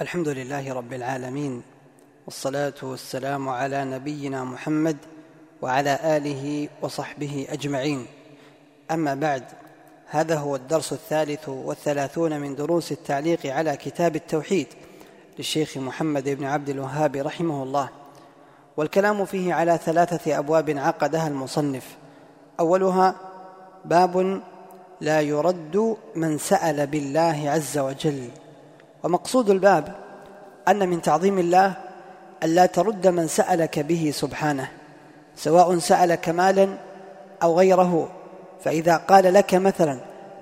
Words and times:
الحمد 0.00 0.28
لله 0.28 0.74
رب 0.74 0.92
العالمين 0.92 1.62
والصلاة 2.26 2.74
والسلام 2.82 3.48
على 3.48 3.84
نبينا 3.84 4.44
محمد 4.44 4.96
وعلى 5.62 5.98
آله 6.04 6.68
وصحبه 6.82 7.46
أجمعين. 7.50 8.06
أما 8.90 9.14
بعد 9.14 9.42
هذا 10.06 10.36
هو 10.36 10.56
الدرس 10.56 10.92
الثالث 10.92 11.48
والثلاثون 11.48 12.40
من 12.40 12.54
دروس 12.54 12.92
التعليق 12.92 13.46
على 13.46 13.76
كتاب 13.76 14.16
التوحيد 14.16 14.66
للشيخ 15.38 15.78
محمد 15.78 16.28
بن 16.28 16.44
عبد 16.44 16.68
الوهاب 16.68 17.16
رحمه 17.16 17.62
الله. 17.62 17.88
والكلام 18.76 19.24
فيه 19.24 19.54
على 19.54 19.78
ثلاثة 19.84 20.38
أبواب 20.38 20.70
عقدها 20.70 21.28
المصنف. 21.28 21.96
أولها 22.60 23.14
باب 23.84 24.42
لا 25.00 25.20
يرد 25.20 25.96
من 26.14 26.38
سأل 26.38 26.86
بالله 26.86 27.50
عز 27.50 27.78
وجل. 27.78 28.30
ومقصود 29.06 29.50
الباب 29.50 29.92
أن 30.68 30.88
من 30.88 31.02
تعظيم 31.02 31.38
الله 31.38 31.72
الا 32.42 32.66
ترد 32.66 33.06
من 33.06 33.26
سألك 33.26 33.78
به 33.78 34.10
سبحانه 34.14 34.68
سواء 35.36 35.78
سألك 35.78 36.28
مالا 36.28 36.68
أو 37.42 37.58
غيره. 37.58 38.08
فإذا 38.64 38.96
قال 38.96 39.34
لك 39.34 39.54
مثلا 39.54 39.98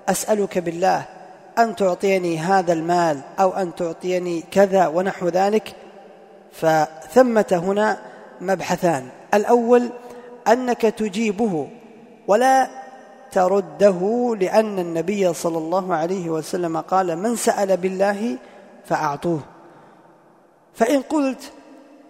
أسألك 0.09 0.57
بالله 0.57 1.05
أن 1.57 1.75
تعطيني 1.75 2.37
هذا 2.37 2.73
المال 2.73 3.19
أو 3.39 3.53
أن 3.53 3.75
تعطيني 3.75 4.43
كذا 4.51 4.87
ونحو 4.87 5.27
ذلك 5.27 5.75
فثمة 6.51 7.45
هنا 7.51 7.97
مبحثان. 8.41 9.07
الأول 9.33 9.89
أنك 10.47 10.81
تجيبه 10.81 11.67
ولا 12.27 12.67
ترده 13.31 14.35
لأن 14.39 14.79
النبي 14.79 15.33
صلى 15.33 15.57
الله 15.57 15.95
عليه 15.95 16.29
وسلم 16.29 16.77
قال 16.77 17.15
من 17.15 17.35
سأل 17.35 17.77
بالله 17.77 18.37
فأعطوه. 18.85 19.39
فإن 20.73 21.01
قلت 21.01 21.51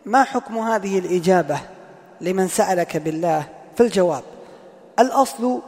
ما 0.06 0.24
حكم 0.24 0.58
هذه 0.58 1.00
الإجابة 1.00 1.60
لمن 2.22 2.48
سألك 2.48 2.98
بالله؟ 2.98 3.44
فالجواب 3.78 4.24
الأصل 5.00 5.62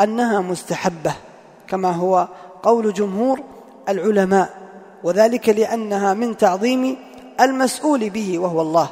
أنها 0.00 0.40
مستحبة 0.40 1.14
كما 1.68 1.90
هو 1.90 2.28
قول 2.62 2.92
جمهور 2.92 3.40
العلماء 3.88 4.50
وذلك 5.04 5.48
لأنها 5.48 6.14
من 6.14 6.36
تعظيم 6.36 6.96
المسؤول 7.40 8.10
به 8.10 8.38
وهو 8.38 8.60
الله. 8.60 8.90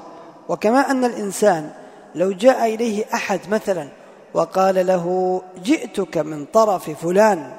وكما 0.48 0.90
أن 0.90 1.04
الإنسان 1.04 1.70
لو 2.14 2.32
جاء 2.32 2.74
إليه 2.74 3.04
أحد 3.14 3.40
مثلا 3.50 3.88
وقال 4.34 4.86
له 4.86 5.42
جئتك 5.62 6.18
من 6.18 6.44
طرف 6.44 6.90
فلان 6.90 7.52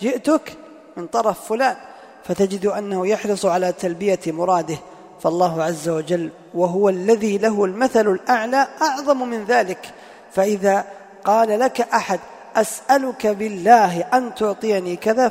جئتك 0.00 0.56
من 0.96 1.06
طرف 1.06 1.48
فلان 1.48 1.76
فتجد 2.24 2.66
أنه 2.66 3.06
يحرص 3.06 3.46
على 3.46 3.72
تلبية 3.72 4.20
مراده 4.26 4.78
فالله 5.20 5.62
عز 5.62 5.88
وجل 5.88 6.30
وهو 6.54 6.88
الذي 6.88 7.38
له 7.38 7.64
المثل 7.64 8.08
الأعلى 8.08 8.68
أعظم 8.82 9.28
من 9.28 9.44
ذلك. 9.44 9.90
فإذا 10.32 10.84
قال 11.24 11.60
لك 11.60 11.80
أحد 11.80 12.20
أسألك 12.56 13.26
بالله 13.26 14.00
أن 14.00 14.34
تعطيني 14.34 14.96
كذا 14.96 15.28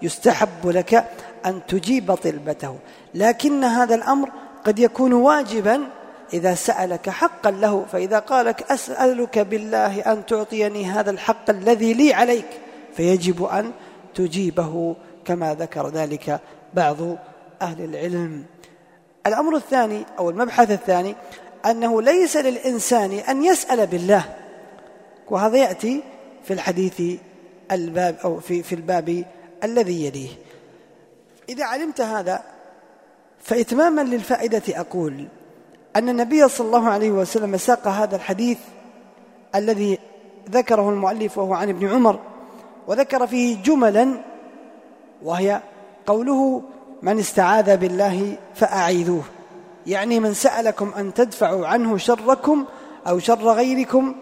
فيستحب 0.00 0.66
لك 0.66 1.04
أن 1.46 1.60
تجيب 1.68 2.14
طلبته. 2.14 2.76
لكن 3.14 3.64
هذا 3.64 3.94
الأمر 3.94 4.28
قد 4.64 4.78
يكون 4.78 5.12
واجبا 5.12 5.80
إذا 6.32 6.54
سألك 6.54 7.10
حقا 7.10 7.50
له 7.50 7.84
فإذا 7.92 8.18
قالك 8.18 8.70
أسألك 8.70 9.38
بالله 9.38 10.00
أن 10.00 10.26
تعطيني 10.26 10.84
هذا 10.84 11.10
الحق 11.10 11.50
الذي 11.50 11.94
لي 11.94 12.14
عليك 12.14 12.48
فيجب 12.96 13.44
أن 13.44 13.72
تجيبه. 14.14 14.96
كما 15.26 15.54
ذكر 15.54 15.88
ذلك 15.88 16.40
بعض 16.74 16.96
أهل 17.62 17.84
العلم. 17.84 18.44
الأمر 19.26 19.56
الثاني 19.56 20.02
أو 20.18 20.30
المبحث 20.30 20.70
الثاني 20.70 21.14
أنه 21.66 22.02
ليس 22.02 22.36
للإنسان 22.36 23.12
أن 23.12 23.44
يسأل 23.44 23.86
بالله. 23.86 24.24
وهذا 25.30 25.56
يأتي 25.56 26.02
في 26.44 26.52
الحديث 26.52 27.02
الباب 27.72 28.16
أو 28.24 28.40
في 28.40 28.62
في 28.62 28.74
الباب 28.74 29.24
الذي 29.64 30.06
يليه. 30.06 30.30
إذا 31.48 31.64
علمت 31.64 32.00
هذا 32.00 32.42
فإتماما 33.42 34.00
للفائدة 34.00 34.62
أقول 34.68 35.26
أن 35.96 36.08
النبي 36.08 36.48
صلى 36.48 36.66
الله 36.66 36.88
عليه 36.88 37.10
وسلم 37.10 37.56
ساق 37.56 37.88
هذا 37.88 38.16
الحديث 38.16 38.58
الذي 39.54 39.98
ذكره 40.50 40.90
المؤلف 40.90 41.38
وهو 41.38 41.54
عن 41.54 41.68
ابن 41.68 41.88
عمر 41.88 42.20
وذكر 42.86 43.26
فيه 43.26 43.62
جملا 43.62 44.22
وهي 45.22 45.60
قوله 46.06 46.62
من 47.02 47.18
استعاذ 47.18 47.76
بالله 47.76 48.36
فأعيذوه 48.54 49.22
يعني 49.86 50.20
من 50.20 50.34
سألكم 50.34 50.92
أن 50.98 51.14
تدفعوا 51.14 51.66
عنه 51.66 51.96
شركم 51.96 52.64
أو 53.08 53.18
شر 53.18 53.50
غيركم 53.50 54.14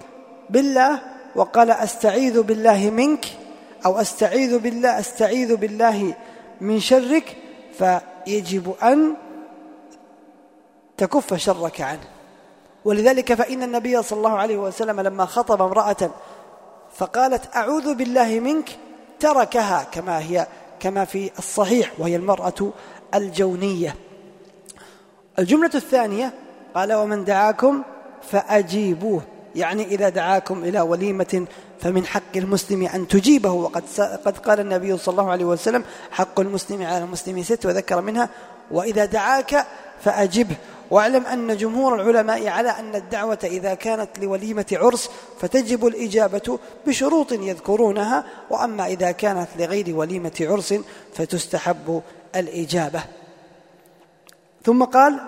بالله 0.51 1.01
وقال 1.37 1.71
أستعيذ 1.71 2.43
بالله 2.43 2.91
منك 2.91 3.27
أو 3.87 4.01
أستعيذ 4.01 4.59
بالله 4.59 4.99
أستعيذ 4.99 5.57
بالله 5.57 6.15
من 6.61 6.81
شرك 6.81 7.37
فيجب 7.79 8.75
أن 8.83 9.15
تكف 10.97 11.35
شرك 11.35 11.81
عنه. 11.81 12.09
ولذلك 12.85 13.35
فإن 13.35 13.63
النبي 13.63 14.03
صلى 14.03 14.17
الله 14.17 14.39
عليه 14.39 14.57
وسلم 14.57 15.01
لما 15.01 15.25
خطب 15.27 15.63
امرأة 15.63 16.11
فقالت 16.95 17.57
أعوذ 17.57 17.95
بالله 17.95 18.41
منك 18.41 18.69
تركها 19.21 19.87
كما 19.93 20.19
هي 20.19 20.47
كما 20.85 21.05
في 21.05 21.31
الصحيح 21.39 21.93
وهي 21.99 22.17
المرأة 22.17 22.73
الجونية. 23.15 23.95
الجملة 25.39 25.71
الثانية 25.75 26.33
قال 26.75 26.93
ومن 26.93 27.25
دعاكم 27.25 27.83
فأجيبوه. 28.31 29.23
يعني 29.55 29.85
إذا 29.85 30.09
دعاكم 30.09 30.65
إلى 30.65 30.81
وليمة 30.81 31.47
فمن 31.81 32.07
حق 32.07 32.37
المسلم 32.37 32.87
أن 32.87 33.09
تجيبه. 33.09 33.51
وقد 33.51 33.83
قد 34.25 34.39
قال 34.39 34.61
النبي 34.61 34.99
صلى 34.99 35.13
الله 35.13 35.31
عليه 35.31 35.45
وسلم 35.45 35.85
حق 36.11 36.41
المسلم 36.41 36.83
على 36.83 37.05
المسلم 37.05 37.43
ست 37.43 37.67
وذكر 37.67 38.01
منها 38.01 38.29
وإذا 38.71 39.05
دعاك 39.05 39.67
فأجبه. 40.03 40.57
واعلم 40.95 41.27
أن 41.27 41.57
جمهور 41.57 41.95
العلماء 41.95 42.49
على 42.49 42.71
أن 42.71 42.95
الدعوة 42.95 43.39
إذا 43.45 43.75
كانت 43.75 44.19
لوليمة 44.19 44.67
عرس 44.73 45.11
فتجب 45.41 45.87
الإجابة 45.87 46.59
بشروط 46.87 47.33
يذكرونها 47.33 48.25
وأما 48.51 48.87
إذا 48.87 49.11
كانت 49.11 49.49
لغير 49.59 49.97
وليمة 49.97 50.33
عرس 50.41 50.75
فتستحب 51.15 52.03
الإجابة. 52.37 53.03
ثم 54.65 54.85
قال 54.85 55.21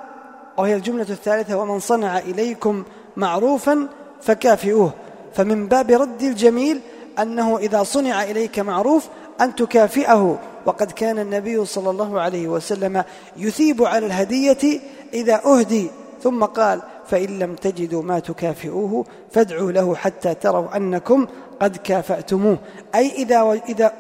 وهي 0.58 0.74
الجملة 0.74 1.06
الثالثة 1.10 1.56
ومن 1.56 1.80
صنع 1.80 2.18
إليكم 2.18 2.84
معروفا 3.16 3.88
فكافئوه. 4.22 4.92
فمن 5.34 5.68
باب 5.68 5.90
رد 5.90 6.22
الجميل 6.22 6.80
أنه 7.18 7.58
إذا 7.58 7.82
صنع 7.82 8.22
إليك 8.22 8.58
معروف 8.58 9.08
أن 9.40 9.54
تكافئه 9.54 10.38
وقد 10.66 10.90
كان 10.90 11.18
النبي 11.18 11.64
صلى 11.64 11.90
الله 11.90 12.20
عليه 12.20 12.48
وسلم 12.48 13.04
يثيب 13.36 13.82
على 13.82 14.06
الهدية 14.06 14.80
إذا 15.16 15.40
أهدي 15.44 15.90
ثم 16.22 16.44
قال 16.44 16.82
فإن 17.06 17.38
لم 17.38 17.54
تجدوا 17.54 18.02
ما 18.02 18.18
تكافئوه 18.18 19.04
فادعوا 19.30 19.72
له 19.72 19.94
حتى 19.94 20.34
تروا 20.34 20.76
أنكم 20.76 21.26
قد 21.60 21.76
كافأتموه. 21.76 22.58
أي 22.94 23.10
إذا 23.10 23.60
إذا 23.68 23.92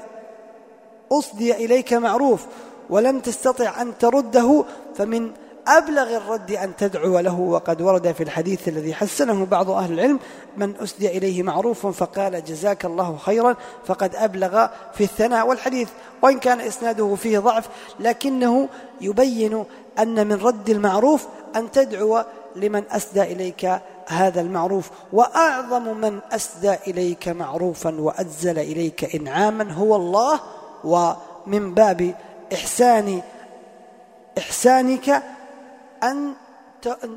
أصدي 1.12 1.54
إليك 1.64 1.92
معروف 1.92 2.46
ولم 2.90 3.20
تستطع 3.20 3.82
أن 3.82 3.98
ترده 3.98 4.64
فمن 4.96 5.30
أبلغ 5.68 6.16
الرد 6.16 6.50
أن 6.52 6.76
تدعو 6.76 7.18
له. 7.18 7.40
وقد 7.40 7.82
ورد 7.82 8.12
في 8.12 8.22
الحديث 8.22 8.68
الذي 8.68 8.94
حسنه 8.94 9.44
بعض 9.44 9.70
أهل 9.70 9.92
العلم 9.92 10.18
من 10.56 10.74
أسدي 10.82 11.18
إليه 11.18 11.42
معروف 11.42 11.86
فقال 11.86 12.44
جزاك 12.44 12.84
الله 12.84 13.16
خيرا 13.16 13.56
فقد 13.86 14.16
أبلغ 14.16 14.66
في 14.94 15.04
الثناء 15.04 15.48
والحديث. 15.48 15.88
وإن 16.22 16.38
كان 16.38 16.60
إسناده 16.60 17.14
فيه 17.14 17.38
ضعف 17.38 17.68
لكنه 18.00 18.68
يبين 19.00 19.64
أن 19.98 20.26
من 20.26 20.32
رد 20.32 20.70
المعروف 20.70 21.26
أن 21.56 21.70
تدعو 21.70 22.24
لمن 22.56 22.82
أسدى 22.90 23.22
إليك 23.22 23.80
هذا 24.06 24.40
المعروف. 24.40 24.90
وأعظم 25.12 25.96
من 25.96 26.20
أسدى 26.32 26.74
إليك 26.86 27.28
معروفا 27.28 28.00
وأجزل 28.00 28.58
إليك 28.58 29.14
إنعاما 29.14 29.72
هو 29.72 29.96
الله. 29.96 30.40
ومن 30.84 31.74
باب 31.74 32.14
إحسان 32.52 33.22
إحسانك 34.38 35.22
أن 36.02 36.32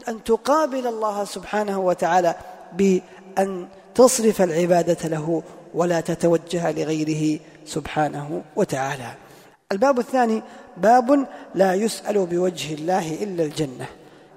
أن 0.07 0.23
تقابل 0.23 0.87
الله 0.87 1.25
سبحانه 1.25 1.79
وتعالى 1.79 2.35
بأن 2.73 3.67
تصرف 3.95 4.41
العبادة 4.41 5.09
له 5.09 5.43
ولا 5.73 6.01
تتوجه 6.01 6.71
لغيره 6.71 7.39
سبحانه 7.65 8.41
وتعالى. 8.55 9.13
الباب 9.71 9.99
الثاني 9.99 10.41
باب 10.77 11.27
لا 11.55 11.73
يسأل 11.73 12.25
بوجه 12.25 12.73
الله 12.73 13.23
إلا 13.23 13.43
الجنة. 13.43 13.85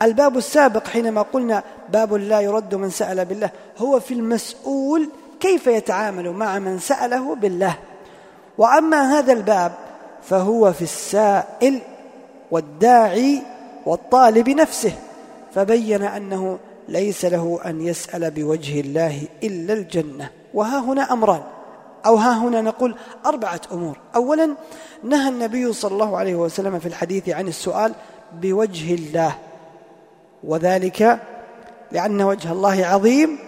الباب 0.02 0.36
السابق 0.36 0.86
حينما 0.88 1.22
قلنا 1.22 1.62
باب 1.88 2.14
لا 2.14 2.40
يرد 2.40 2.74
من 2.74 2.90
سأل 2.90 3.24
بالله 3.24 3.50
هو 3.78 4.00
في 4.00 4.14
المسؤول 4.14 5.08
كيف 5.40 5.66
يتعامل 5.66 6.30
مع 6.30 6.58
من 6.58 6.78
سأله 6.78 7.34
بالله. 7.34 7.78
وأما 8.58 9.18
هذا 9.18 9.32
الباب 9.32 9.72
فهو 10.22 10.72
في 10.72 10.82
السائل 10.82 11.78
والداعي 12.50 13.42
والطالب 13.86 14.48
نفسه 14.48 14.92
فبين 15.54 16.02
أنه 16.02 16.58
ليس 16.88 17.24
له 17.24 17.60
أن 17.64 17.80
يسأل 17.80 18.30
بوجه 18.30 18.80
الله 18.80 19.22
إلا 19.42 19.72
الجنة. 19.72 20.30
وها 20.54 20.78
هنا 20.78 21.12
أمران. 21.12 21.42
أو 22.06 22.16
ها 22.16 22.38
هنا 22.38 22.60
نقول 22.60 22.94
أربعة 23.26 23.60
أمور. 23.72 23.98
أولا 24.16 24.54
نهى 25.02 25.28
النبي 25.28 25.72
صلى 25.72 25.92
الله 25.92 26.16
عليه 26.16 26.34
وسلم 26.34 26.78
في 26.78 26.86
الحديث 26.86 27.28
عن 27.28 27.48
السؤال 27.48 27.92
بوجه 28.32 28.94
الله 28.94 29.34
وذلك 30.44 31.20
لأن 31.92 32.22
وجه 32.22 32.52
الله 32.52 32.86
عظيم 32.86 33.38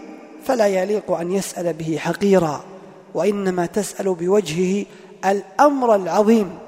فلا 0.44 0.66
يليق 0.66 1.10
أن 1.10 1.32
يسأل 1.32 1.72
به 1.72 1.96
حقيرا 1.98 2.64
وإنما 3.14 3.66
تسأل 3.66 4.14
بوجهه 4.14 4.86
الأمر 5.24 5.94
العظيم. 5.94 6.58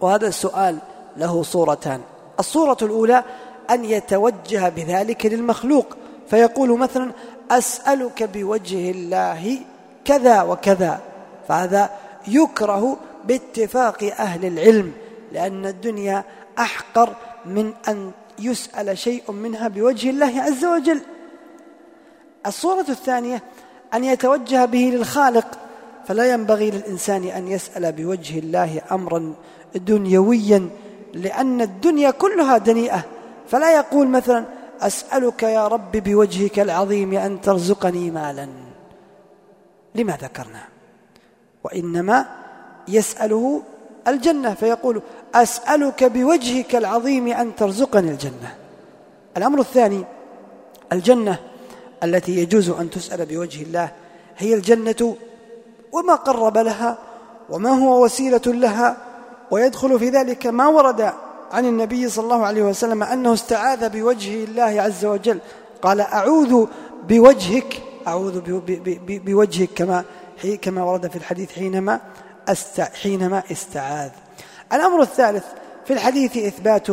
وهذا 0.00 0.26
السؤال 0.28 0.78
له 1.16 1.42
صورتان. 1.42 2.00
الصورة 2.38 2.76
الأولى 2.82 3.24
أن 3.70 3.84
يتوجه 3.84 4.68
بذلك 4.68 5.26
للمخلوق 5.26 5.96
فيقول 6.30 6.78
مثلا 6.78 7.12
أسألك 7.50 8.22
بوجه 8.22 8.90
الله 8.90 9.58
كذا 10.04 10.42
وكذا. 10.42 11.00
فهذا 11.48 11.90
يكره 12.28 12.96
باتفاق 13.24 14.14
أهل 14.18 14.44
العلم 14.44 14.92
لأن 15.32 15.66
الدنيا 15.66 16.24
أحقر 16.58 17.14
من 17.46 17.72
أن 17.88 18.10
يسأل 18.38 18.98
شيء 18.98 19.32
منها 19.32 19.68
بوجه 19.68 20.10
الله 20.10 20.42
عز 20.42 20.64
وجل. 20.64 21.00
الصورة 22.46 22.86
الثانية 22.88 23.42
أن 23.94 24.04
يتوجه 24.04 24.64
به 24.64 24.90
للخالق. 24.94 25.46
فلا 26.08 26.32
ينبغي 26.32 26.70
للإنسان 26.70 27.24
أن 27.24 27.48
يسأل 27.48 27.92
بوجه 27.92 28.38
الله 28.38 28.80
أمرا 28.92 29.34
دنيويا 29.74 30.68
لأن 31.14 31.60
الدنيا 31.60 32.10
كلها 32.10 32.58
دنيئة. 32.58 33.04
فلا 33.48 33.76
يقول 33.76 34.08
مثلا 34.08 34.44
أسألك 34.80 35.42
يا 35.42 35.68
رب 35.68 35.92
بوجهك 35.92 36.58
العظيم 36.58 37.14
أن 37.14 37.40
ترزقني 37.40 38.10
مالا. 38.10 38.48
لما 39.94 40.18
ذكرنا. 40.22 40.62
وإنما 41.64 42.26
يسأله 42.88 43.62
الجنة 44.08 44.54
فيقول 44.54 45.02
أسألك 45.34 46.04
بوجهك 46.04 46.76
العظيم 46.76 47.28
أن 47.28 47.56
ترزقني 47.56 48.10
الجنة. 48.10 48.54
الأمر 49.36 49.60
الثاني 49.60 50.04
الجنة 50.92 51.38
التي 52.02 52.38
يجوز 52.38 52.70
أن 52.70 52.90
تسأل 52.90 53.26
بوجه 53.26 53.62
الله 53.62 53.88
هي 54.38 54.54
الجنة 54.54 55.16
وما 55.92 56.14
قرب 56.14 56.58
لها 56.58 56.98
وما 57.50 57.70
هو 57.70 58.04
وسيلة 58.04 58.42
لها 58.46 58.96
ويدخل 59.50 59.98
في 59.98 60.08
ذلك 60.08 60.46
ما 60.46 60.66
ورد 60.68 61.12
عن 61.52 61.66
النبي 61.66 62.08
صلى 62.08 62.24
الله 62.24 62.46
عليه 62.46 62.62
وسلم 62.62 63.02
أنه 63.02 63.34
استعاذ 63.34 63.88
بوجه 63.88 64.44
الله 64.44 64.80
عز 64.82 65.04
وجل. 65.04 65.38
قال 65.82 66.00
أعوذ 66.00 66.66
بوجهك 67.08 67.82
أعوذ 68.06 68.40
بوجهك 68.98 69.68
كما 69.74 70.04
كما 70.62 70.82
ورد 70.82 71.10
في 71.10 71.16
الحديث 71.16 71.52
حينما 71.52 72.00
است 72.48 72.80
حينما 72.80 73.42
استعاذ. 73.52 74.10
الأمر 74.72 75.02
الثالث 75.02 75.44
في 75.86 75.92
الحديث 75.92 76.36
إثبات 76.36 76.86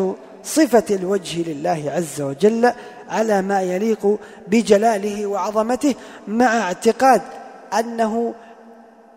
صفة 0.44 0.84
الوجه 0.92 1.42
لله 1.50 1.92
عز 1.96 2.22
وجل 2.22 2.72
على 3.10 3.42
ما 3.42 3.62
يليق 3.62 4.20
بجلاله 4.48 5.26
وعظمته 5.26 5.96
مع 6.28 6.60
اعتقاد 6.60 7.22
أنه 7.80 8.34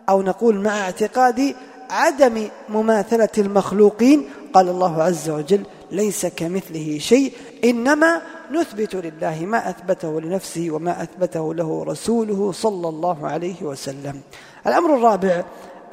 أو 0.09 0.21
نقول 0.21 0.55
مع 0.55 0.79
اعتقاد 0.81 1.55
عدم 1.89 2.47
مماثلة 2.69 3.29
المخلوقين. 3.37 4.29
قال 4.53 4.69
الله 4.69 5.03
عز 5.03 5.29
وجل 5.29 5.63
ليس 5.91 6.25
كمثله 6.25 6.97
شيء 6.99 7.33
إنما 7.63 8.21
نثبت 8.51 8.95
لله 8.95 9.45
ما 9.45 9.69
أثبته 9.69 10.21
لنفسه 10.21 10.67
وما 10.71 11.03
أثبته 11.03 11.53
له 11.53 11.83
رسوله 11.83 12.51
صلى 12.51 12.89
الله 12.89 13.27
عليه 13.27 13.63
وسلم. 13.63 14.21
الأمر 14.67 14.95
الرابع 14.95 15.43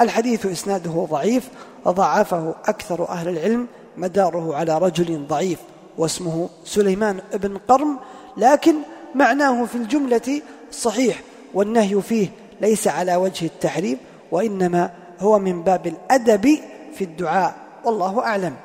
الحديث 0.01 0.47
إسناده 0.47 1.07
ضعيف 1.11 1.49
وضعفه 1.85 2.55
أكثر 2.65 3.09
أهل 3.09 3.29
العلم 3.29 3.67
مداره 3.97 4.57
على 4.57 4.79
رجل 4.79 5.27
ضعيف 5.27 5.59
واسمه 5.99 6.49
سليمان 6.65 7.21
بن 7.35 7.59
قرم 7.59 7.99
لكن 8.37 8.75
معناه 9.15 9.65
في 9.65 9.75
الجملة 9.75 10.43
صحيح 10.73 11.21
والنهي 11.55 12.03
فيه 12.03 12.29
ليس 12.61 12.89
على 12.89 13.17
وجه 13.17 13.47
التحريم 13.47 13.99
وإنما 14.31 14.91
هو 15.21 15.39
من 15.39 15.63
باب 15.63 15.87
الأدب 15.87 16.59
في 16.95 17.05
الدعاء 17.05 17.55
والله 17.85 18.21
أعلم. 18.21 18.57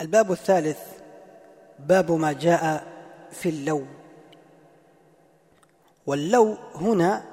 الباب 0.00 0.32
الثالث 0.32 0.78
باب 1.78 2.12
ما 2.12 2.32
جاء 2.32 2.95
في 3.40 3.48
اللو. 3.48 3.82
واللو 6.06 6.56
هنا 6.74 7.24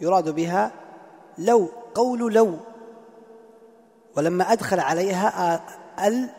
يراد 0.00 0.28
بها 0.28 0.72
لو 1.38 1.68
قول 1.94 2.34
لو. 2.34 2.56
ولما 4.16 4.52
أدخل 4.52 4.80
عليها 4.80 5.60
ال 6.06 6.30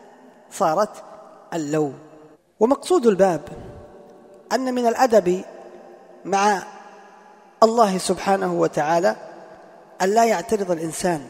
صارت 0.50 1.04
اللو. 1.54 1.92
ومقصود 2.60 3.06
الباب 3.06 3.40
أن 4.52 4.74
من 4.74 4.86
الأدب 4.86 5.44
مع 6.24 6.62
الله 7.62 7.98
سبحانه 7.98 8.52
وتعالى 8.54 9.16
أن 10.02 10.08
لا 10.08 10.24
يعترض 10.24 10.70
الإنسان 10.70 11.20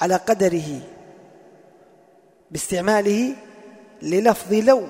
على 0.00 0.16
قدره 0.16 0.80
باستعماله 2.50 3.36
للفظ 4.02 4.52
لو 4.52 4.88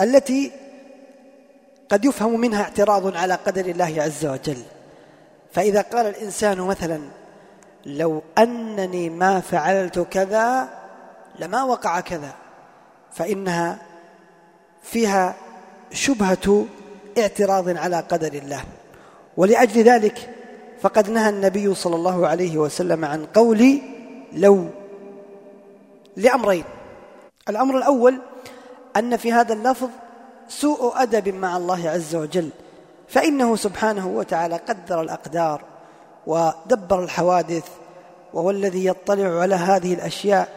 التي 0.00 0.52
قد 1.88 2.04
يفهم 2.04 2.40
منها 2.40 2.62
اعتراض 2.62 3.16
على 3.16 3.34
قدر 3.34 3.64
الله 3.64 4.02
عز 4.02 4.26
وجل. 4.26 4.62
فإذا 5.52 5.80
قال 5.80 6.06
الإنسان 6.06 6.60
مثلا 6.60 7.00
لو 7.86 8.22
أنني 8.38 9.10
ما 9.10 9.40
فعلت 9.40 9.98
كذا 9.98 10.68
لما 11.38 11.62
وقع 11.62 12.00
كذا. 12.00 12.34
فإنها 13.12 13.78
فيها 14.82 15.34
شبهة 15.92 16.66
اعتراض 17.18 17.76
على 17.76 18.00
قدر 18.00 18.32
الله. 18.32 18.64
ولأجل 19.36 19.82
ذلك 19.82 20.30
فقد 20.80 21.10
نهى 21.10 21.28
النبي 21.28 21.74
صلى 21.74 21.96
الله 21.96 22.26
عليه 22.26 22.58
وسلم 22.58 23.04
عن 23.04 23.26
قول 23.26 23.80
لو 24.32 24.66
لأمرين. 26.16 26.64
الأمر 27.48 27.78
الأول 27.78 28.20
أن 28.96 29.16
في 29.16 29.32
هذا 29.32 29.52
اللفظ 29.52 29.88
سوء 30.48 31.02
أدب 31.02 31.28
مع 31.28 31.56
الله 31.56 31.90
عز 31.90 32.14
وجل 32.14 32.50
فإنه 33.08 33.56
سبحانه 33.56 34.06
وتعالى 34.06 34.56
قدر 34.56 35.00
الأقدار 35.00 35.64
ودبر 36.26 37.04
الحوادث 37.04 37.64
وهو 38.34 38.50
الذي 38.50 38.86
يطلع 38.86 39.40
على 39.40 39.54
هذه 39.54 39.94
الأشياء 39.94 40.48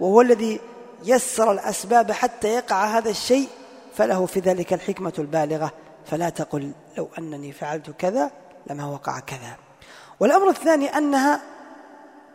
وهو 0.00 0.20
الذي 0.20 0.60
يسر 1.04 1.52
الأسباب 1.52 2.12
حتى 2.12 2.48
يقع 2.48 2.84
هذا 2.84 3.10
الشيء 3.10 3.48
فله 3.94 4.26
في 4.26 4.40
ذلك 4.40 4.72
الحكمة 4.72 5.12
البالغة. 5.18 5.72
فلا 6.06 6.28
تقل 6.28 6.72
لو 6.98 7.08
أنني 7.18 7.52
فعلت 7.52 7.90
كذا 7.90 8.30
لما 8.70 8.86
وقع 8.86 9.20
كذا. 9.20 9.56
والأمر 10.20 10.48
الثاني 10.48 10.98
أنها 10.98 11.40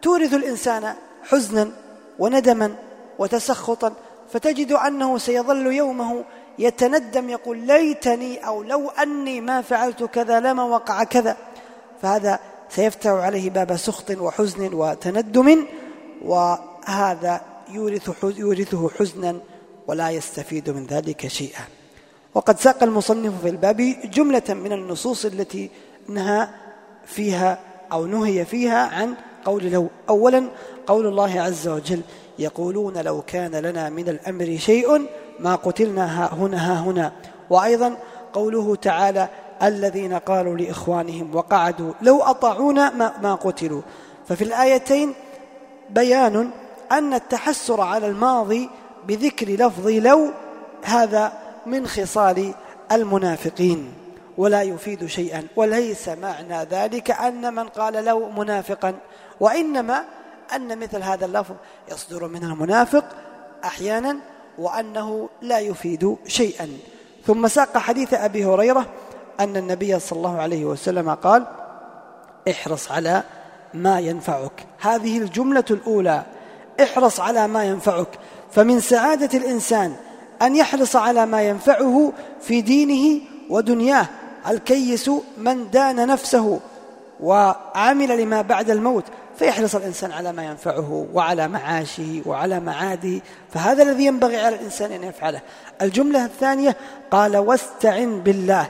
تورث 0.01 0.34
الإنسان 0.34 0.96
حزنا 1.24 1.72
وندما 2.20 2.75
وتسخطا 3.20 3.93
فتجد 4.34 4.72
أنه 4.72 5.17
سيظل 5.17 5.74
يومه 5.74 6.24
يتندم 6.60 7.29
يقول 7.29 7.58
ليتني 7.58 8.48
أو 8.48 8.63
لو 8.63 8.89
أني 8.89 9.41
ما 9.41 9.62
فعلت 9.62 10.03
كذا 10.03 10.39
لما 10.39 10.63
وقع 10.63 11.03
كذا. 11.03 11.38
فهذا 12.01 12.39
سيفتح 12.70 13.10
عليه 13.10 13.50
باب 13.50 13.75
سخط 13.75 14.12
وحزن 14.12 14.74
وتندم 14.74 15.65
وهذا 16.25 17.41
يورث 17.70 18.12
يورثه 18.24 18.89
حزنا 18.89 19.39
ولا 19.88 20.10
يستفيد 20.10 20.70
من 20.70 20.86
ذلك 20.86 21.27
شيئا. 21.27 21.63
وقد 22.34 22.60
ساق 22.60 22.84
المصنف 22.84 23.41
في 23.41 23.50
الباب 23.50 23.96
جملة 24.03 24.43
من 24.50 24.72
النصوص 24.72 25.25
التي 25.25 25.70
نهى 26.08 26.48
فيها 27.05 27.60
أو 27.91 28.05
نهي 28.05 28.46
فيها 28.46 28.88
عن 28.88 29.13
قول 29.46 29.63
لو 29.63 29.88
أولا 30.10 30.48
قول 30.88 31.08
الله 31.08 31.41
عز 31.41 31.67
وجل 31.67 32.01
يقولون 32.39 32.98
لو 32.98 33.22
كان 33.22 33.55
لنا 33.55 33.89
من 33.89 34.10
الأمر 34.10 34.58
شيء 34.58 35.08
ما 35.41 35.55
قتلنا 35.55 36.24
ها 36.24 36.33
هنا 36.33 36.57
ها 36.57 36.79
هنا. 36.79 37.12
وأيضا 37.50 37.98
قوله 38.33 38.75
تعالى 38.75 39.27
الذين 39.63 40.13
قالوا 40.13 40.57
لإخوانهم 40.57 41.36
وقعدوا 41.36 41.93
لو 42.01 42.21
أطاعونا 42.24 42.89
ما, 42.89 43.13
ما 43.21 43.36
قتلوا. 43.36 43.81
ففي 44.27 44.43
الآيتين 44.43 45.13
بيان 45.89 46.51
أن 46.91 47.13
التحسر 47.13 47.81
على 47.81 48.07
الماضي 48.07 48.69
بذكر 49.07 49.48
لفظ 49.50 49.88
لو 49.88 50.31
هذا 50.83 51.33
من 51.65 51.88
خصال 51.88 52.53
المنافقين. 52.91 53.93
ولا 54.38 54.62
يفيد 54.62 55.05
شيئا. 55.05 55.48
وليس 55.55 56.10
معنى 56.10 56.63
ذلك 56.63 57.12
أن 57.12 57.53
من 57.53 57.67
قال 57.67 58.05
لو 58.05 58.29
منافقا. 58.29 58.93
وإنما 59.39 60.03
أن 60.55 60.79
مثل 60.79 61.03
هذا 61.03 61.25
اللفظ 61.25 61.55
يصدر 61.91 62.27
من 62.27 62.43
المنافق 62.43 63.05
أحيانا 63.65 64.17
وأنه 64.62 65.30
لا 65.41 65.60
يفيد 65.60 66.18
شيئا. 66.27 66.70
ثم 67.27 67.48
ساق 67.48 67.77
حديث 67.77 68.13
أبي 68.13 68.46
هريرة 68.46 68.86
أن 69.39 69.58
النبي 69.58 70.00
صلى 70.00 70.18
الله 70.18 70.41
عليه 70.41 70.65
وسلم 70.65 71.10
قال 71.10 71.46
احرص 72.50 72.91
على 72.91 73.24
ما 73.74 74.00
ينفعك. 74.00 74.65
هذه 74.80 75.18
الجملة 75.18 75.63
الأولى 75.72 76.24
احرص 76.84 77.20
على 77.20 77.48
ما 77.48 77.63
ينفعك. 77.63 78.08
فمن 78.51 78.80
سعادة 78.80 79.38
الإنسان 79.38 79.96
أن 80.41 80.56
يحرص 80.56 80.96
على 80.96 81.25
ما 81.25 81.41
ينفعه 81.41 82.13
في 82.41 82.62
دينه 82.62 83.22
ودنياه. 83.50 84.08
الكيس 84.48 85.12
من 85.38 85.70
دان 85.72 86.08
نفسه 86.08 86.60
وعمل 87.20 88.22
لما 88.22 88.41
بعد 88.41 88.70
الموت. 88.70 89.03
فيحرص 89.40 89.76
الإنسان 89.76 90.12
على 90.12 90.32
ما 90.32 90.46
ينفعه 90.46 91.08
وعلى 91.14 91.48
معاشه 91.48 92.22
وعلى 92.26 92.60
معاده 92.60 93.22
فهذا 93.54 93.84
الذي 93.84 94.06
ينبغي 94.06 94.38
على 94.38 94.56
الإنسان 94.56 94.92
أن 94.92 95.04
يفعله. 95.04 95.42
الجملة 95.82 96.26
الثانية 96.26 96.76
قال 97.12 97.38
واستعن 97.38 98.20
بالله. 98.20 98.68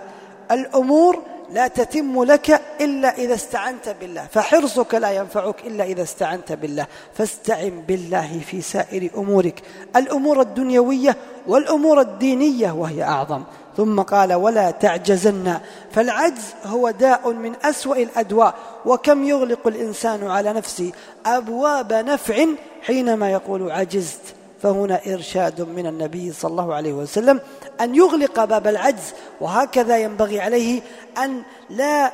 الأمور 0.52 1.24
لا 1.52 1.68
تتم 1.68 2.24
لك 2.24 2.62
إلا 2.82 3.18
إذا 3.18 3.34
استعنت 3.34 3.96
بالله 4.02 4.28
فحرصك 4.32 4.96
لا 4.96 5.12
ينفعك 5.12 5.56
إلا 5.68 5.84
إذا 5.84 6.04
استعنت 6.04 6.52
بالله. 6.52 6.88
فاستعن 7.14 7.84
بالله 7.88 8.40
في 8.48 8.62
سائر 8.62 9.10
أمورك 9.18 9.62
الأمور 9.96 10.42
الدنيوية 10.42 11.18
والأمور 11.48 12.02
الدينية 12.02 12.72
وهي 12.72 13.04
أعظم. 13.04 13.44
ثم 13.78 14.02
قال 14.02 14.34
ولا 14.34 14.72
تعجزن. 14.72 15.60
فالعجز 15.92 16.54
هو 16.66 16.90
داء 16.90 17.32
من 17.32 17.56
أسوأ 17.64 17.96
الأدواء 17.96 18.56
وكم 18.86 19.24
يغلق 19.24 19.68
الإنسان 19.68 20.28
على 20.28 20.54
نفسه 20.54 20.92
أبواب 21.26 21.94
نفع 21.94 22.46
حينما 22.82 23.32
يقول 23.32 23.72
عجزت. 23.72 24.41
فهنا 24.62 25.00
إرشاد 25.14 25.62
من 25.62 25.88
النبي 25.88 26.32
صلى 26.32 26.52
الله 26.52 26.74
عليه 26.74 26.94
وسلم 26.94 27.40
أن 27.82 27.96
يغلق 27.96 28.44
باب 28.44 28.68
العجز 28.68 29.14
وهكذا 29.42 29.98
ينبغي 29.98 30.40
عليه 30.40 30.82
أن 31.24 31.44
لا 31.70 32.12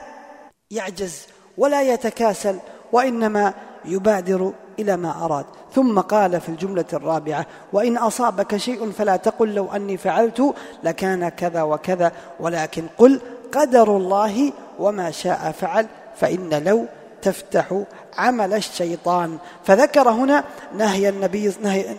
يعجز 0.72 1.22
ولا 1.58 1.82
يتكاسل 1.82 2.56
وإنما 2.92 3.54
يبادر 3.86 4.54
إلى 4.80 4.98
ما 4.98 5.26
أراد. 5.26 5.46
ثم 5.76 6.00
قال 6.00 6.42
في 6.42 6.50
الجملة 6.50 6.86
الرابعة 6.94 7.46
وإن 7.74 7.98
أصابك 7.98 8.58
شيء 8.58 8.92
فلا 8.92 9.16
تقل 9.16 9.56
لو 9.56 9.72
أني 9.72 9.98
فعلت 9.98 10.54
لكان 10.84 11.30
كذا 11.30 11.62
وكذا 11.62 12.12
ولكن 12.40 12.84
قل 12.98 13.22
قدر 13.52 13.98
الله 13.98 14.54
وما 14.80 15.12
شاء 15.12 15.52
فعل 15.52 15.88
فإن 16.16 16.64
لو 16.64 16.86
تفتح 17.22 17.84
عمل 18.18 18.54
الشيطان. 18.54 19.38
فذكر 19.66 20.10
هنا 20.10 20.44
نهي 20.78 21.10
النبي 21.10 21.54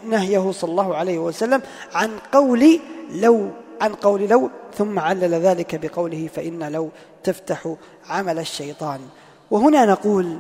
نهيه 0.05 0.53
صلى 0.53 0.71
الله 0.71 0.97
عليه 0.97 1.19
وسلم 1.19 1.63
عن 1.95 2.11
قول 2.33 2.81
لو 3.11 3.51
عن 3.81 3.95
قول 3.95 4.29
لو 4.29 4.51
ثم 4.79 4.99
علل 4.99 5.35
ذلك 5.35 5.77
بقوله 5.87 6.29
فإن 6.35 6.73
لو 6.73 6.89
تفتح 7.25 7.75
عمل 8.09 8.39
الشيطان. 8.39 9.01
وهنا 9.51 9.87
نقول 9.87 10.39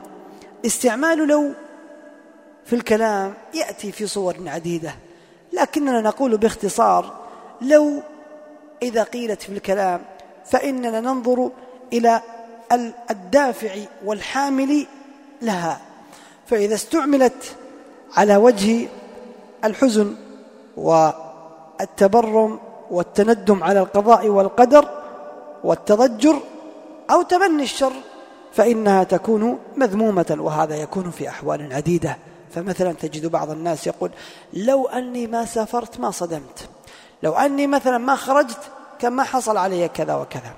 استعمال 0.67 1.29
لو 1.29 1.53
في 2.65 2.77
الكلام 2.77 3.35
يأتي 3.55 3.93
في 3.93 4.07
صور 4.07 4.37
عديدة 4.47 4.95
لكننا 5.53 6.01
نقول 6.01 6.37
باختصار 6.37 7.19
لو 7.61 8.03
إذا 8.83 9.03
قيلت 9.03 9.43
في 9.43 9.53
الكلام 9.53 10.01
فإننا 10.45 11.01
ننظر 11.01 11.51
إلى 11.93 12.21
الدافع 13.11 13.71
والحامل 14.05 14.87
لها. 15.43 15.81
فإذا 16.47 16.75
استعملت 16.75 17.57
على 18.17 18.37
وجه 18.37 18.89
الحزن 19.65 20.15
والتبرم 20.77 22.61
والتندم 22.91 23.65
على 23.65 23.81
القضاء 23.81 24.29
والقدر 24.29 24.89
والتضجر 25.65 26.41
أو 27.11 27.23
تمني 27.23 27.63
الشر 27.63 27.93
فإنها 28.53 29.05
تكون 29.05 29.59
مذمومة 29.77 30.37
وهذا 30.39 30.77
يكون 30.77 31.11
في 31.11 31.29
أحوال 31.29 31.73
عديدة. 31.73 32.17
فمثلا 32.55 32.93
تجد 32.93 33.27
بعض 33.27 33.51
الناس 33.51 33.87
يقول 33.87 34.11
لو 34.53 34.87
أني 34.87 35.27
ما 35.27 35.45
سافرت 35.45 36.01
ما 36.01 36.11
صدمت. 36.11 36.69
لو 37.23 37.33
أني 37.33 37.67
مثلا 37.67 37.99
ما 37.99 38.17
خرجت 38.17 38.61
كان 38.99 39.13
ما 39.13 39.23
حصل 39.23 39.57
علي 39.57 39.89
كذا 39.89 40.15
وكذا. 40.15 40.53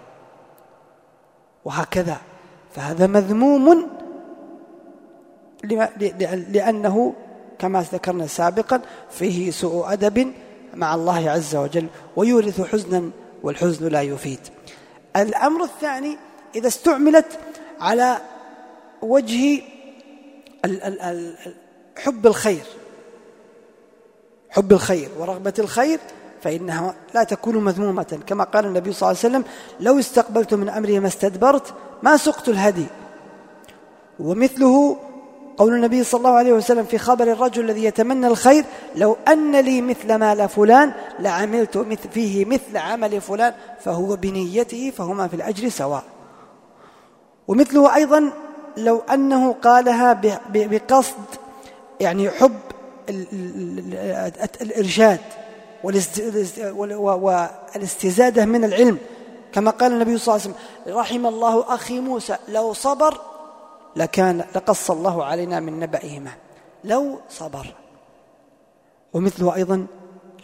وهكذا. 1.64 2.16
فهذا 2.74 3.06
مذموم 3.06 3.86
لأنه 5.64 7.14
كما 7.58 7.84
ذكرنا 7.92 8.26
سابقا 8.26 8.80
فيه 9.10 9.50
سوء 9.50 9.92
أدب 9.92 10.32
مع 10.74 10.94
الله 10.94 11.30
عز 11.30 11.56
وجل 11.56 11.86
ويورث 12.16 12.60
حزنا 12.60 13.10
والحزن 13.42 13.88
لا 13.88 14.02
يفيد. 14.02 14.38
الأمر 15.16 15.64
الثاني 15.64 16.16
إذا 16.54 16.68
استعملت 16.68 17.38
على 17.80 18.18
وجه 19.02 19.62
حب 21.98 22.26
الخير 22.26 22.64
حب 24.50 24.72
الخير 24.72 25.08
ورغبة 25.18 25.54
الخير 25.58 25.98
فإنها 26.42 26.94
لا 27.14 27.24
تكون 27.24 27.56
مذمومة. 27.64 28.20
كما 28.26 28.44
قال 28.44 28.66
النبي 28.66 28.92
صلى 28.92 29.10
الله 29.10 29.20
عليه 29.24 29.28
وسلم 29.28 29.44
لو 29.80 29.98
استقبلت 29.98 30.54
من 30.54 30.68
أمري 30.68 31.00
ما 31.00 31.08
استدبرت 31.08 31.74
ما 32.02 32.16
سقت 32.16 32.48
الهدي. 32.48 32.86
ومثله 34.20 34.96
قول 35.60 35.74
النبي 35.74 36.04
صلى 36.04 36.18
الله 36.18 36.30
عليه 36.30 36.52
وسلم 36.52 36.84
في 36.84 36.98
خبر 36.98 37.32
الرجل 37.32 37.64
الذي 37.64 37.84
يتمنى 37.84 38.26
الخير 38.26 38.64
لو 38.96 39.16
أن 39.28 39.56
لي 39.56 39.82
مثل 39.82 40.14
مال 40.14 40.48
فلان 40.48 40.92
لعملت 41.18 41.78
فيه 42.14 42.44
مثل 42.44 42.76
عمل 42.76 43.20
فلان 43.20 43.54
فهو 43.84 44.16
بنيته 44.16 44.92
فهما 44.96 45.28
في 45.28 45.36
الأجر 45.36 45.68
سواء. 45.68 46.02
ومثله 47.48 47.96
أيضا 47.96 48.32
لو 48.76 48.98
أنه 48.98 49.52
قالها 49.52 50.20
بقصد 50.52 51.14
يعني 52.00 52.30
حب 52.30 52.58
الإرشاد 54.60 55.20
والاستزادة 55.84 58.44
من 58.44 58.64
العلم. 58.64 58.98
كما 59.52 59.70
قال 59.70 59.92
النبي 59.92 60.18
صلى 60.18 60.34
الله 60.34 60.46
عليه 60.46 60.54
وسلم 60.54 60.56
رحم 60.98 61.26
الله 61.26 61.74
أخي 61.74 62.00
موسى 62.00 62.36
لو 62.48 62.72
صبر 62.72 63.20
لكان 63.96 64.44
لقص 64.54 64.90
الله 64.90 65.24
علينا 65.24 65.60
من 65.60 65.80
نبأهما. 65.80 66.30
لو 66.84 67.18
صبر. 67.30 67.66
ومثله 69.12 69.54
أيضا 69.54 69.86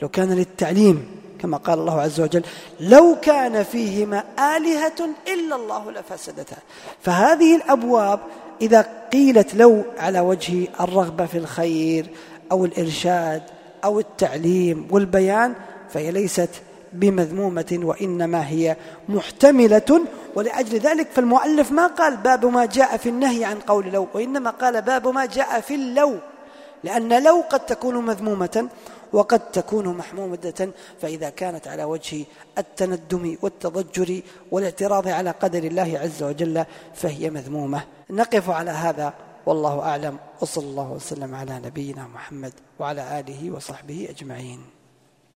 لو 0.03 0.09
كان 0.09 0.33
للتعليم 0.33 1.09
كما 1.39 1.57
قال 1.57 1.79
الله 1.79 2.01
عز 2.01 2.21
وجل 2.21 2.43
لو 2.81 3.17
كان 3.23 3.63
فيهما 3.63 4.25
آلهة 4.57 5.11
إلا 5.35 5.57
الله 5.57 5.91
لفسدتا. 5.93 6.57
فهذه 7.03 7.57
الأبواب 7.57 8.21
إذا 8.61 8.87
قيلت 9.13 9.55
لو 9.55 9.85
على 9.99 10.21
وجه 10.21 10.69
الرغبة 10.81 11.27
في 11.27 11.39
الخير 11.39 12.11
أو 12.53 12.65
الإرشاد 12.65 13.43
أو 13.85 14.01
التعليم 14.01 14.89
والبيان 14.91 15.55
فهي 15.91 16.11
ليست 16.11 16.51
بمذمومة 16.93 17.81
وإنما 17.83 18.49
هي 18.49 18.77
محتملة 19.09 20.01
ولأجل 20.37 20.79
ذلك 20.79 21.09
فالمؤلف 21.11 21.73
ما 21.73 21.87
قال 21.87 22.17
باب 22.17 22.47
ما 22.47 22.65
جاء 22.67 22.97
في 22.97 23.09
النهي 23.09 23.45
عن 23.45 23.59
قول 23.59 23.87
لو 23.87 24.09
وإنما 24.15 24.51
قال 24.51 24.83
باب 24.83 25.09
ما 25.09 25.27
جاء 25.27 25.61
في 25.61 25.75
اللو 25.75 26.19
لأن 26.85 27.23
لو 27.25 27.45
قد 27.51 27.67
تكون 27.67 28.07
مذمومة 28.07 28.69
وقد 29.13 29.51
تكون 29.51 29.89
محمودة 29.89 30.71
فإذا 31.01 31.31
كانت 31.31 31.69
على 31.69 31.85
وجه 31.85 32.25
التندم 32.59 33.37
والتضجر 33.43 34.21
والاعتراض 34.51 35.09
على 35.09 35.31
قدر 35.31 35.65
الله 35.65 35.99
عز 35.99 36.23
وجل 36.23 36.65
فهي 36.95 37.31
مذمومة. 37.31 37.85
نقف 38.11 38.51
على 38.51 38.71
هذا 38.71 39.15
والله 39.47 39.81
أعلم 39.81 40.19
وصلى 40.41 40.65
الله 40.65 40.91
وسلم 40.91 41.35
على 41.35 41.61
نبينا 41.65 42.07
محمد 42.15 42.53
وعلى 42.79 43.21
آله 43.21 43.51
وصحبه 43.51 44.07
أجمعين. 44.11 44.76